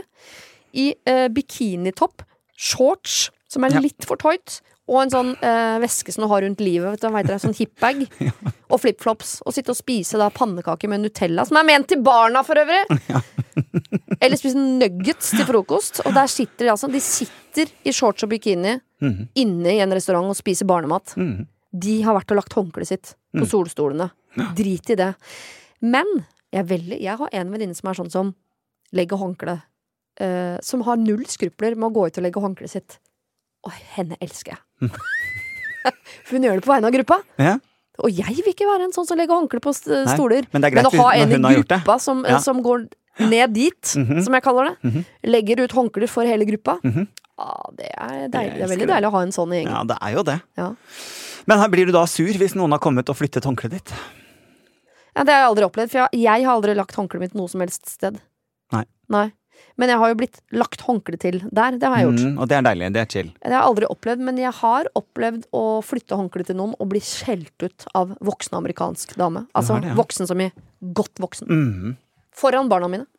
[0.76, 2.24] I uh, bikinitopp,
[2.56, 3.80] shorts som er Ja.
[3.80, 7.10] litt for tight, og en sånn eh, veske som du har rundt livet, vet du,
[7.16, 8.02] vet du, sånn hipbag,
[8.74, 9.38] og flipflops.
[9.48, 12.84] Og sitte og spise da pannekaker med Nutella, som er ment til barna for øvrig!
[14.24, 16.02] Eller spise nuggets til frokost.
[16.08, 16.88] Og der sitter de altså.
[16.92, 19.26] De sitter i shorts og bikini Mhm.
[19.36, 21.16] inne i en restaurant og spiser barnemat.
[21.18, 21.48] Mhm.
[21.76, 23.50] De har vært og lagt håndkleet sitt på Mm.
[23.50, 24.12] solstolene.
[24.56, 25.16] Drit i det.
[25.82, 26.06] Men
[26.54, 28.36] jeg, veldig, jeg har en venninne som er sånn som
[28.94, 29.62] legger håndkle
[30.22, 33.00] eh, Som har null skrupler med å gå ut og legge håndkleet sitt.
[33.64, 34.90] Og henne elsker jeg.
[36.26, 37.20] For hun gjør det på vegne av gruppa.
[37.40, 37.54] Ja.
[38.04, 40.48] Og jeg vil ikke være en sånn som legger håndkle på st Nei, stoler.
[40.52, 42.40] Men Men å ha en i gruppa som, Ja.
[42.40, 42.88] som går
[43.20, 44.24] ned dit, Mhm.
[44.26, 45.06] som jeg kaller det, Mhm.
[45.30, 47.08] legger ut håndklær for hele gruppa, Mhm.
[47.38, 48.54] ah, det er deilig.
[48.58, 48.88] Det er veldig det.
[48.90, 49.72] deilig å ha en sånn i gjengen.
[49.78, 50.42] Ja, det er jo det.
[50.58, 50.76] Ja.
[51.46, 53.94] Men her blir du da sur hvis noen har kommet og flyttet håndkleet ditt?
[55.16, 57.48] Ja, det har jeg aldri opplevd, for jeg, jeg har aldri lagt håndkleet mitt noe
[57.48, 58.20] som helst sted.
[58.72, 58.86] Nei.
[59.10, 59.32] Nei.
[59.80, 61.78] Men jeg har jo blitt lagt håndkle til der.
[61.82, 62.26] Det har jeg gjort.
[62.26, 62.90] Mm, og det er deilig.
[62.94, 63.32] Det er chill.
[63.40, 66.92] Det har jeg aldri opplevd, men jeg har opplevd å flytte håndkle til noen og
[66.94, 69.48] bli skjelt ut av voksen amerikansk dame.
[69.58, 69.98] Altså det, ja.
[69.98, 70.52] voksen som i
[70.94, 71.50] godt voksen.
[71.50, 71.98] Mm.
[72.38, 73.10] Foran barna mine.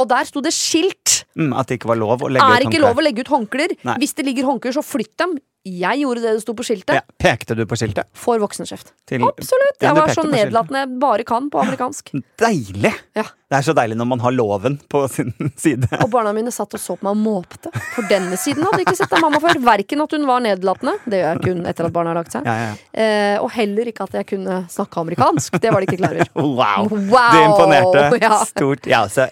[0.00, 1.24] Og der sto det skilt!
[1.36, 2.86] Mm, at det ikke var lov å legge Er ut ikke håndkle.
[2.86, 3.74] lov å legge ut håndklær.
[4.00, 5.36] Hvis det ligger håndklær, så flytt dem.
[5.70, 6.96] Jeg gjorde det det sto på skiltet.
[6.98, 7.02] Ja.
[7.20, 8.08] Pekte du på skiltet?
[8.16, 8.92] For voksenkjeft.
[9.08, 9.76] Til Absolutt!
[9.80, 12.12] Ja, Jeg var så nedlatende jeg bare kan på amerikansk.
[12.42, 12.94] Deilig!
[13.18, 13.26] Ja.
[13.50, 15.88] Det er så deilig når man har loven på sin side.
[16.04, 17.72] Og barna mine satt og så på meg og måpte.
[17.96, 19.58] For denne siden hadde ikke sett av mamma før.
[19.66, 22.46] Verken at hun var nedlatende, det gjør jeg kun etter at barna har lagt seg,
[22.46, 25.58] Ja, eh, og heller ikke at jeg kunne snakke amerikansk.
[25.62, 26.30] Det var de ikke klar over.
[26.60, 26.86] Wow!
[27.10, 27.34] Wow!
[27.34, 28.38] Du imponerte Ja.
[28.46, 28.86] stort.
[28.90, 29.26] Ja, altså,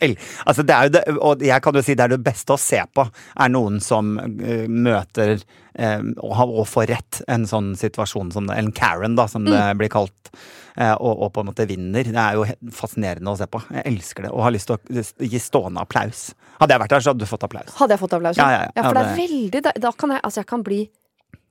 [0.46, 2.60] altså det er jo det, og jeg kan jo si det er det beste å
[2.60, 3.06] se på,
[3.38, 5.36] er noen som uh, møter
[5.78, 9.52] og, få og får rett en sånn situasjon som en Karen, da, som Mm.
[9.54, 10.30] det blir kalt.
[10.76, 12.04] eh, og, og på en måte vinner.
[12.04, 13.60] Det er jo fascinerende å se på.
[13.74, 14.30] Jeg elsker det.
[14.30, 16.34] Og har lyst til å gi stående applaus.
[16.60, 17.72] Hadde jeg vært der, så hadde du fått applaus.
[17.78, 18.36] Hadde jeg fått applaus?
[18.38, 18.82] Ja, ja, ja.
[18.82, 20.88] for det er veldig da, da kan jeg, altså jeg kan bli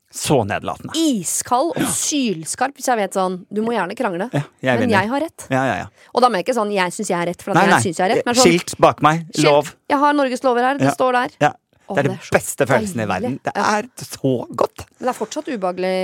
[0.09, 0.93] Så nedlatende.
[0.95, 5.01] iskald og sylskarp hvis jeg vet sånn Du må gjerne krangle, Ja, jeg men vinner.
[5.01, 5.47] jeg har rett.
[5.51, 5.87] Ja, ja, ja.
[6.15, 7.83] Og da mener jeg ikke sånn jeg syns jeg har rett, for at Nei, jeg
[7.89, 8.25] syns jeg har rett.
[8.25, 9.25] Men sånn, Skilt bak meg.
[9.43, 9.73] Lov.
[9.91, 10.95] Jeg har Norges lover her, det Ja.
[10.95, 11.29] står der.
[11.41, 11.51] Ja.
[11.87, 13.37] Det er det den beste følelsen i verden.
[13.43, 14.83] Det er så godt.
[14.97, 15.97] Men det er fortsatt ubehagelig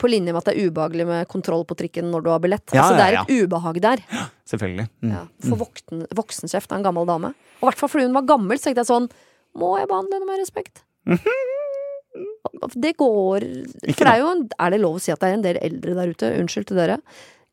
[0.00, 2.66] på linje med at det er ubehagelig med kontroll på trikken når du har billett.
[2.72, 4.04] Ja, altså det er ja, et ubehag der.
[4.48, 4.86] Selvfølgelig.
[5.02, 5.14] Mm.
[5.14, 7.32] Ja, for voksen, voksenkjeft av en gammel dame.
[7.60, 9.10] Og i hvert fall fordi hun var gammel, så tenkte jeg sånn
[9.60, 10.84] Må jeg behandle henne med respekt?
[12.80, 13.44] Det går
[13.90, 15.96] For det er jo Er det lov å si at det er en del eldre
[15.98, 16.98] der ute, unnskyld til dere,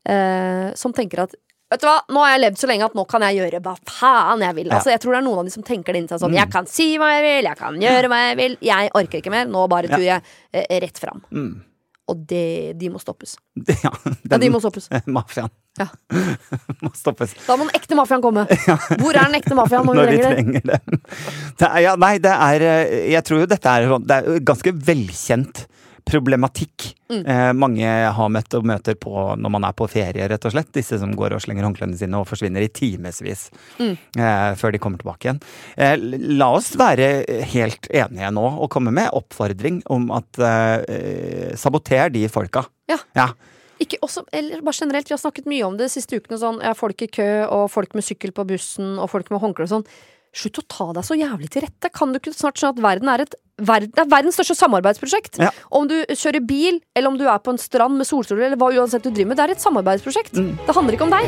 [0.08, 1.36] eh, som tenker at
[1.68, 3.74] Vet du hva, nå har jeg levd så lenge at nå kan jeg gjøre hva
[3.84, 4.70] faen jeg vil.
[4.72, 6.38] Altså, jeg tror det er noen av de som tenker det inni seg sånn Mm.
[6.40, 9.32] Jeg kan si hva jeg vil, jeg kan gjøre hva jeg vil, jeg orker ikke
[9.34, 9.48] mer.
[9.52, 11.20] Nå bare turer jeg eh, rett fram.
[11.32, 11.50] Mm.
[12.08, 13.36] Og det, de må stoppes.
[13.84, 13.92] Ja,
[14.30, 14.88] Ja, de må stoppes.
[15.18, 15.86] Mafiaen Ja.
[16.82, 18.46] må stoppes Da må den ekte mafiaen komme.
[18.48, 20.78] Hvor er den ekte mafiaen når når vi trenger det?
[20.88, 21.02] det.
[21.60, 24.40] det er, ja, nei, det er eh, Jeg tror jo dette er sånn Det er
[24.48, 25.66] ganske velkjent
[26.10, 27.22] problematikk Mm.
[27.24, 30.68] eh, mange har møtt og møter på når man er på ferie, rett og slett.
[30.76, 33.46] Disse som går og slenger håndklærne sine og forsvinner i timevis
[33.78, 33.94] Mm.
[34.18, 35.40] eh, før de kommer tilbake igjen.
[35.78, 35.96] Eh,
[36.36, 40.36] la oss være helt enige nå og komme med oppfordring om at
[41.56, 42.66] saboter de folka.
[42.88, 42.98] Ja.
[43.16, 43.28] ja.
[43.80, 46.38] Ikke også, eller bare generelt, Vi har snakket mye om det de siste ukene.
[46.40, 49.70] Sånn, folk i kø, og folk med sykkel på bussen, og folk med håndkle og
[49.70, 49.86] sånn.
[50.36, 51.90] Slutt å ta deg så jævlig til rette.
[51.94, 55.38] Kan du ikke snart skjønne at verden er et verden, er verdens største samarbeidsprosjekt?
[55.42, 55.50] Ja.
[55.74, 58.70] Om du kjører bil, eller om du er på en strand med solstoler, eller hva
[58.76, 60.36] uansett du driver med, det er et samarbeidsprosjekt.
[60.38, 61.24] Det handler ikke om deg.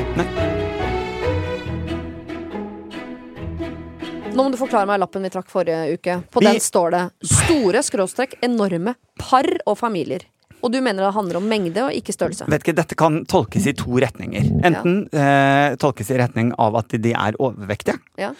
[4.30, 6.20] Nå må du forklare meg lappen vi trakk forrige uke.
[6.30, 10.22] På Vi- den står det 'store skråstrekk enorme par og familier'.
[10.62, 12.46] Og du mener det handler om mengde og ikke størrelse.
[12.46, 14.42] Vet ikke, Dette kan tolkes i to retninger.
[14.62, 17.98] Enten eh, tolkes i retning av at de er overvektige.
[18.18, 18.32] Ja.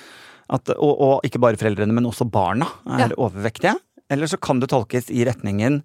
[0.51, 2.67] At, og, og ikke bare foreldrene, men også barna
[2.99, 3.17] er Ja.
[3.17, 3.77] overvektige.
[4.11, 5.83] Eller så kan det tolkes i retningen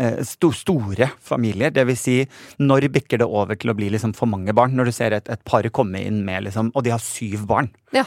[0.00, 1.70] eh, sto, store familier.
[1.76, 2.14] Det vil si,
[2.58, 4.72] når bikker det over til å bli liksom for mange barn?
[4.76, 7.68] Når du ser et, et par komme inn med liksom Og de har syv barn.
[7.92, 8.06] Ja.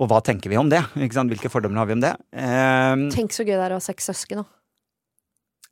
[0.00, 0.80] Og hva tenker vi om det?
[0.96, 2.14] Hvilke fordommer har vi om det?
[2.32, 4.48] Eh, Tenk så gøy det er å ha seks søsken, da.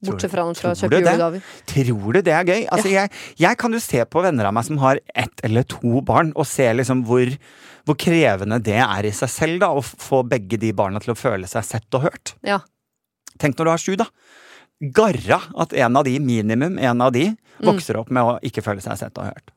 [0.00, 1.42] Bortsett fra å kjøpe julegaver.
[1.68, 2.62] Tror du det er gøy?
[2.72, 6.00] Altså, jeg, jeg kan jo se på venner av meg som har ett eller to
[6.08, 7.28] barn, og se liksom hvor,
[7.86, 11.18] hvor krevende det er i seg selv, da, å få begge de barna til å
[11.18, 12.34] føle seg sett og hørt.
[12.46, 12.60] Ja.
[13.38, 14.06] Tenk når du har sju, da.
[14.80, 17.74] Garra at en av de, minimum en av de, Mm.
[17.74, 19.50] vokser opp med å ikke føle seg sett og hørt.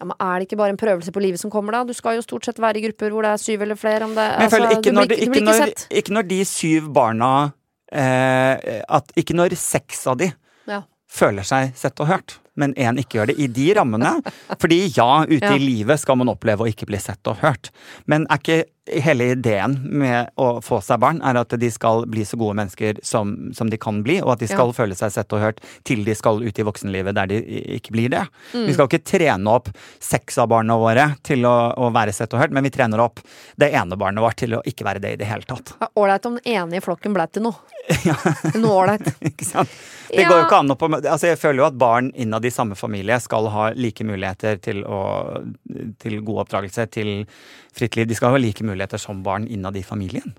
[0.00, 1.84] Ja, men Er det ikke bare en prøvelse på livet som kommer, da?
[1.84, 4.04] Du skal jo stort sett være i grupper hvor det er syv eller flere.
[4.06, 7.52] Om det, altså, ikke du når, blir, ikke- ikke, når, ikke når de syv barna
[7.92, 10.32] eh, at Ikke når seks av de
[10.66, 10.82] Ja.
[11.10, 13.38] føler seg sett og hørt, men én ikke gjør det.
[13.38, 14.16] I de rammene.
[14.58, 15.54] Fordi ja, ute Ja.
[15.54, 17.70] i livet skal man oppleve å ikke bli sett og hørt.
[18.06, 22.22] Men er ikke hele ideen med å få seg barn er at de skal bli
[22.24, 25.34] så gode mennesker som, som de kan bli, og at de skal føle seg sett
[25.36, 27.42] og hørt til de skal ut i voksenlivet der de
[27.76, 28.22] ikke blir det.
[28.54, 28.64] Mm.
[28.70, 29.68] Vi skal ikke trene opp
[30.00, 33.20] seks av barna våre til å, å være sett og hørt, men vi trener opp
[33.60, 35.74] det ene barnet vårt til å ikke være det i det hele tatt.
[35.84, 37.60] Ja, Ålreit om den ene i flokken ble til noe.
[38.08, 38.16] Ja.
[38.56, 39.06] Noe ålreit.
[39.30, 39.70] Ikke sant?
[40.08, 40.28] Det Ja.
[40.28, 42.78] går jo ikke an å på, altså Jeg føler jo at barn innad i samme
[42.78, 45.00] familie skal ha like muligheter til, å,
[46.02, 47.12] til god oppdragelse, til
[47.76, 48.08] fritt liv.
[48.10, 50.36] De skal ha like muligheter som barn innad i familien.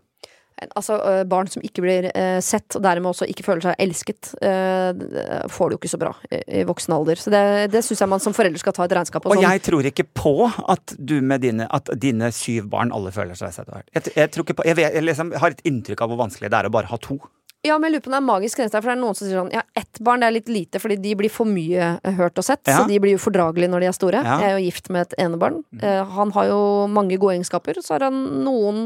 [0.76, 4.34] Altså, øh, barn som ikke blir øh, sett, og dermed også ikke føler seg elsket,
[4.44, 7.22] øh, får det jo ikke så bra i, voksen alder.
[7.22, 9.32] Så det, det syns jeg man som forelder skal ta et regnskap på.
[9.32, 9.48] Og Sånn.
[9.48, 13.56] jeg tror ikke på at du med dine, at dine syv barn alle føler seg
[13.56, 13.92] sett og hørt.
[13.96, 16.52] Jeg, jeg, tror ikke på, jeg, vet, jeg liksom har et inntrykk av hvor vanskelig
[16.52, 17.22] det er å bare ha to.
[17.68, 19.18] Ja, men jeg lurer på om det er magisk grense der, for det er noen
[19.18, 21.90] som sier sånn Ja, ett barn det er litt lite, fordi de blir for mye
[21.98, 22.64] eh, hørt og sett.
[22.64, 22.78] Ja.
[22.80, 24.22] Så de blir ufordragelige når de er store.
[24.24, 24.38] Ja.
[24.40, 25.60] Jeg er jo gift med et enebarn.
[25.82, 28.86] Eh, han har jo mange gode egenskaper, så har han noen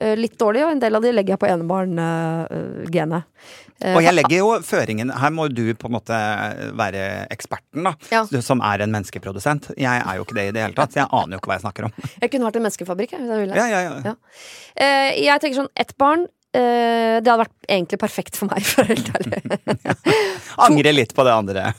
[0.00, 3.36] eh, litt dårlige, og en del av de legger jeg på enebarn-genet.
[3.90, 6.16] Og jeg legger jo føringen Her må du på en måte
[6.76, 7.94] være eksperten, da.
[8.12, 8.26] Ja.
[8.28, 9.70] Du som er en menneskeprodusent.
[9.76, 11.60] Jeg er jo ikke det i det hele tatt, så jeg aner jo ikke hva
[11.60, 11.96] jeg snakker om.
[12.16, 13.56] jeg kunne vært en menneskefabrikk, jeg, hvis jeg ville.
[13.60, 14.18] Ja, ja, ja.
[14.80, 19.10] Eh, jeg tenker sånn, ett barn Det hadde vært egentlig perfekt for meg, for helt
[19.14, 19.40] ærlig.
[20.66, 21.70] Angrer litt på det andre.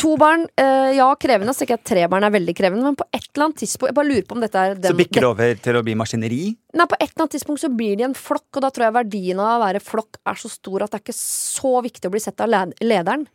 [0.00, 1.54] To barn, eh, ja, krevende.
[1.54, 3.98] Så ikke at tre barn er veldig krevende, men på et eller annet tidspunkt Jeg
[3.98, 6.42] bare lurer på om dette er den, Så bikker det over til å bli maskineri.
[6.74, 8.98] Nei, på et eller annet tidspunkt så blir de en flokk, og da tror jeg
[8.98, 12.14] verdien av å være flokk er så stor at det er ikke så viktig å
[12.14, 12.50] bli sett av
[12.82, 13.28] lederen.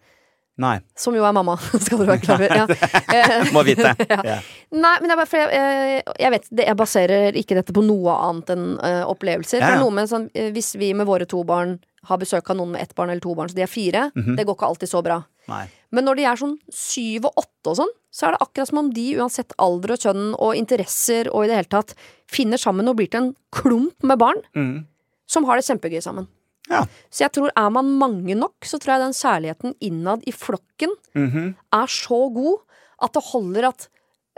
[0.59, 2.75] Nei, Som jo er mamma, skal du være klar over.
[3.15, 3.43] Ja.
[3.55, 3.93] Må vite.
[4.09, 4.39] Ja.
[4.75, 8.13] Nei, men jeg, bare jeg, eh, jeg vet det, Jeg baserer ikke dette på noe
[8.27, 9.63] annet enn uh, opplevelser.
[9.63, 9.87] Ja, ja.
[9.89, 11.77] med sånn, eh, Hvis vi med våre to barn
[12.09, 14.35] har besøk av noen med ett barn eller to barn, så de er fire, Mhm.
[14.37, 15.17] det går ikke alltid så bra.
[15.49, 15.65] Nei.
[15.91, 18.77] Men når de er sånn syv og åtte og sånn, så er det akkurat som
[18.83, 21.95] om de, uansett alder og kjønn og interesser og i det hele tatt,
[22.29, 24.85] finner sammen og blir til en klump med barn Mm.
[25.27, 26.27] som har det kjempegøy sammen.
[26.69, 26.83] Ja.
[27.09, 30.93] Så jeg tror er man mange nok, så tror jeg den kjærligheten innad i flokken
[31.15, 31.55] Mhm.
[31.73, 32.59] er så god
[33.01, 33.87] at det holder at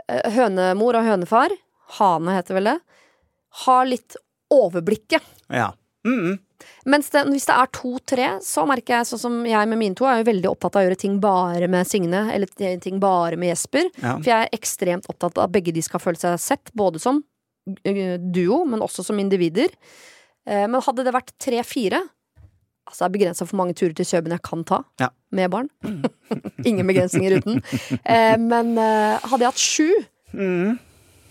[0.08, 1.50] eh, hønemor og hønefar,
[1.98, 2.78] hane heter vel det,
[3.66, 4.16] har litt
[4.52, 5.22] overblikket.
[5.52, 5.72] Ja.
[6.06, 6.38] Mm.
[6.86, 10.06] Mens det, hvis det er to-tre, så merker jeg sånn som jeg med mine to,
[10.06, 13.50] er jo veldig opptatt av å gjøre ting bare med Signe, eller ting bare med
[13.52, 13.90] Jesper.
[14.02, 14.16] Ja.
[14.18, 17.22] For jeg er ekstremt opptatt av at begge de skal føle seg sett, både som
[17.84, 19.68] eh, duo, men også som individer.
[20.46, 22.02] Eh, Men hadde det vært tre-fire
[22.92, 25.08] Altså det er begrensa for mange turer til Kjøben jeg kan ta Ja.
[25.32, 25.70] med barn.
[26.68, 27.62] Ingen begrensninger uten.
[28.04, 29.88] Eh, Men eh, hadde jeg hatt sju,
[30.32, 30.78] Mm.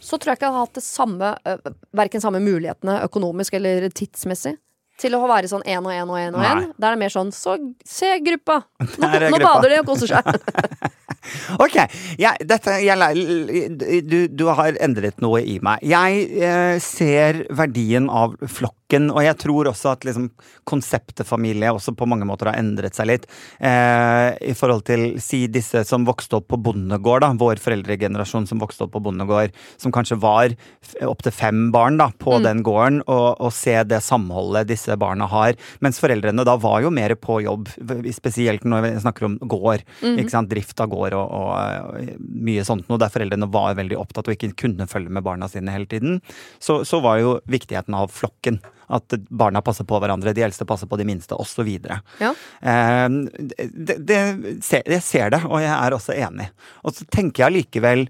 [0.02, 3.88] så tror jeg ikke jeg hadde hatt det samme eh, Verken samme mulighetene økonomisk eller
[3.90, 4.56] tidsmessig.
[5.02, 6.68] Til å være sånn én og én og én og én.
[6.78, 7.56] Da er det mer sånn Så
[7.90, 8.60] se gruppa!
[9.02, 10.30] Nå, nå bader de og koser seg.
[11.62, 11.76] Ok,
[12.18, 15.84] jeg, dette, jeg, du, du har endret noe i meg.
[15.86, 19.12] Jeg eh, ser verdien av flokken flokken.
[19.14, 20.30] Og jeg tror også at liksom,
[20.68, 23.26] konseptet familie også på mange måter har endret seg litt.
[23.60, 28.60] Eh, I forhold til si disse som vokste opp på bondegård, da, vår foreldregenerasjon som
[28.62, 30.56] vokste opp på bondegård, som kanskje var
[31.08, 32.44] opptil fem barn da, på Mm.
[32.44, 35.54] den gården, og, og se det samholdet disse barna har.
[35.82, 37.68] Mens foreldrene da var jo mer på jobb,
[38.14, 39.84] spesielt når vi snakker om gård.
[40.02, 40.18] Mm.
[40.20, 43.98] ikke sant, Drift av gård og, og, og mye sånt noe, der foreldrene var veldig
[44.00, 46.22] opptatt og ikke kunne følge med barna sine hele tiden.
[46.60, 48.60] Så, så var jo viktigheten av flokken.
[48.92, 51.70] At barna passer på hverandre, de eldste passer på de minste, osv.
[52.22, 52.34] Ja.
[52.62, 53.08] Eh,
[53.72, 54.20] det, det,
[54.62, 56.52] jeg ser det, og jeg er også enig.
[56.84, 58.06] Og så tenker jeg allikevel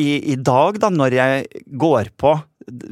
[0.00, 2.36] i, i dag, da, når jeg går på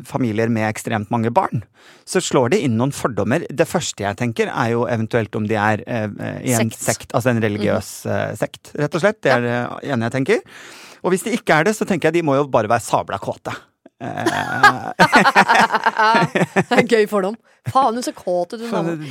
[0.08, 1.62] familier med ekstremt mange barn,
[2.08, 3.44] så slår det inn noen fordommer.
[3.48, 6.08] Det første jeg tenker, er jo eventuelt om de er eh,
[6.42, 6.82] i en Sekt.
[6.82, 9.20] sekt, altså en religiøs eh, sekt, rett og slett.
[9.24, 9.56] Det er det
[9.88, 10.44] ene jeg tenker.
[11.04, 13.20] Og hvis de ikke er det, så tenker jeg de må jo bare være sabla
[13.22, 13.54] kåte.
[16.68, 17.36] Det er gøy fordom.
[17.68, 18.62] Faen, hun ser kåt ut.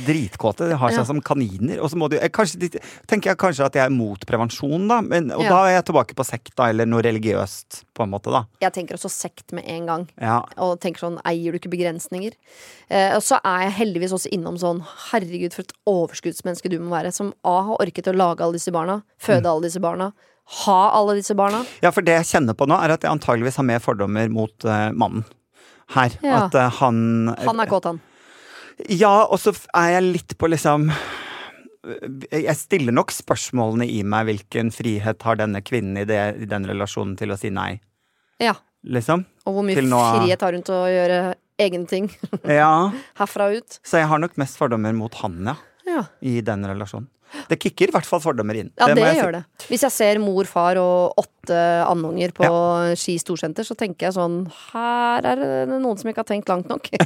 [0.06, 0.66] Dritkåte.
[0.70, 1.04] De har seg Ja.
[1.06, 1.78] som kaniner.
[1.84, 5.00] Og så må du, eh, kanskje, tenker jeg kanskje at jeg er mot prevensjon, da.
[5.00, 5.48] Men, og Ja.
[5.50, 8.46] da er jeg tilbake på sekt, da, eller noe religiøst, på en måte, da.
[8.60, 10.08] Jeg tenker også sekt med en gang.
[10.20, 10.42] Ja.
[10.56, 12.32] Og tenker sånn, eier du ikke begrensninger?
[12.90, 16.90] Eh, og så er jeg heldigvis også innom sånn, herregud for et overskuddsmenneske du må
[16.90, 17.12] være.
[17.12, 20.12] Som A har orket å lage alle disse barna, føde alle disse barna,
[20.48, 21.64] ha alle disse barna.
[21.84, 24.64] ja, for det jeg kjenner på nå, er at jeg antageligvis har mer fordommer mot
[24.64, 25.24] uh, mannen.
[25.94, 26.12] Her.
[26.24, 26.44] Ja.
[26.46, 28.00] At uh, han Han er kåt, han.
[28.88, 30.90] Ja, og så er jeg litt på liksom
[32.32, 36.66] Jeg stiller nok spørsmålene i meg hvilken frihet har denne kvinnen i, det, i den
[36.68, 37.78] relasjonen til å si nei,
[38.42, 38.54] Ja.
[38.84, 39.24] liksom.
[39.46, 41.20] Og hvor mye nå- frihet har hun til å gjøre
[41.58, 42.10] egne ting
[42.44, 42.90] Ja.
[43.20, 43.78] herfra og ut?
[43.86, 45.56] Så jeg har nok mest fordommer mot han, ja.
[45.88, 47.08] Ja, I den relasjonen.
[47.48, 48.70] Det kicker i hvert fall fordommer inn.
[48.78, 49.38] ja det, det gjør si.
[49.38, 49.68] det.
[49.72, 52.48] Hvis jeg ser mor, far og åtte andunger på
[52.98, 56.68] Ski storsenter, så tenker jeg sånn Her er det noen som ikke har tenkt langt
[56.72, 56.90] nok.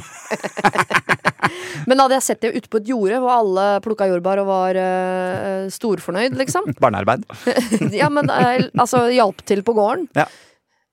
[1.89, 4.79] Men hadde jeg sett det ute på et jorde hvor alle plukka jordbær og var
[4.79, 7.25] uh, storfornøyd, liksom Barnearbeid.
[7.93, 10.07] Ja, men eh, altså hjalp til på gården.
[10.17, 10.25] Ja.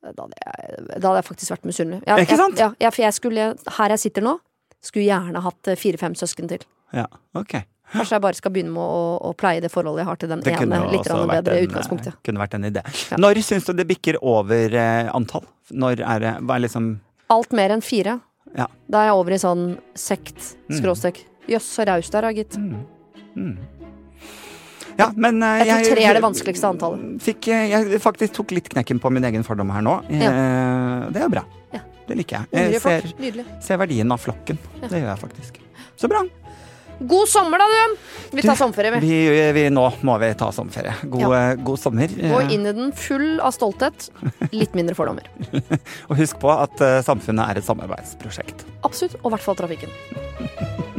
[0.00, 2.00] Da hadde, jeg, da hadde jeg faktisk vært misunnelig.
[2.06, 2.58] Jeg, Ikke sant?
[2.58, 4.36] Jeg, ja, ja, for jeg skulle, her jeg sitter nå,
[4.84, 6.64] skulle gjerne hatt eh, fire-fem søsken til.
[6.96, 7.60] Ja, ok.
[7.92, 10.42] Kanskje jeg bare skal begynne med å, å pleie det forholdet jeg har til den
[10.46, 12.14] Det ene litt bedre en, utgangspunktet.
[12.20, 12.82] Det kunne vært en idé.
[13.10, 13.18] Ja.
[13.18, 15.46] Når syns du det bikker over eh, antall?
[15.70, 16.92] Når er det Hva er liksom
[17.30, 18.16] Alt mer enn fire.
[18.58, 18.66] Ja.
[18.90, 20.78] Da er jeg over i sånn sekt, Mm.
[20.80, 21.20] skråstrek.
[21.50, 22.54] Jøss, så raus der, da, gitt.
[22.54, 23.56] mm.
[24.98, 27.22] Ja, men eh, Jeg tror tre er det vanskeligste antallet.
[27.24, 29.96] Fikk, eh, jeg faktisk tok litt knekken på min egen fordom her nå.
[30.10, 31.44] Eh, Det er bra.
[31.72, 31.80] Ja.
[32.06, 32.74] Det liker jeg.
[32.74, 33.06] Jeg ser,
[33.62, 34.58] ser verdien av flokken.
[34.82, 35.60] Det gjør jeg faktisk.
[36.00, 36.24] Så bra.
[37.00, 37.96] God sommer, da, du!
[38.36, 39.08] Vi tar sommerferie, vi.
[39.08, 40.92] Vi, vi, nå må vi ta sommerferie.
[41.08, 41.54] God, ja.
[41.56, 42.12] god sommer.
[42.12, 44.10] Gå Eh, inn i den full av stolthet.
[44.52, 45.24] Litt mindre fordommer.
[46.10, 48.66] Og husk på at eh, samfunnet er et samarbeidsprosjekt.
[48.84, 49.16] Absolutt.
[49.22, 49.96] Og i hvert fall trafikken.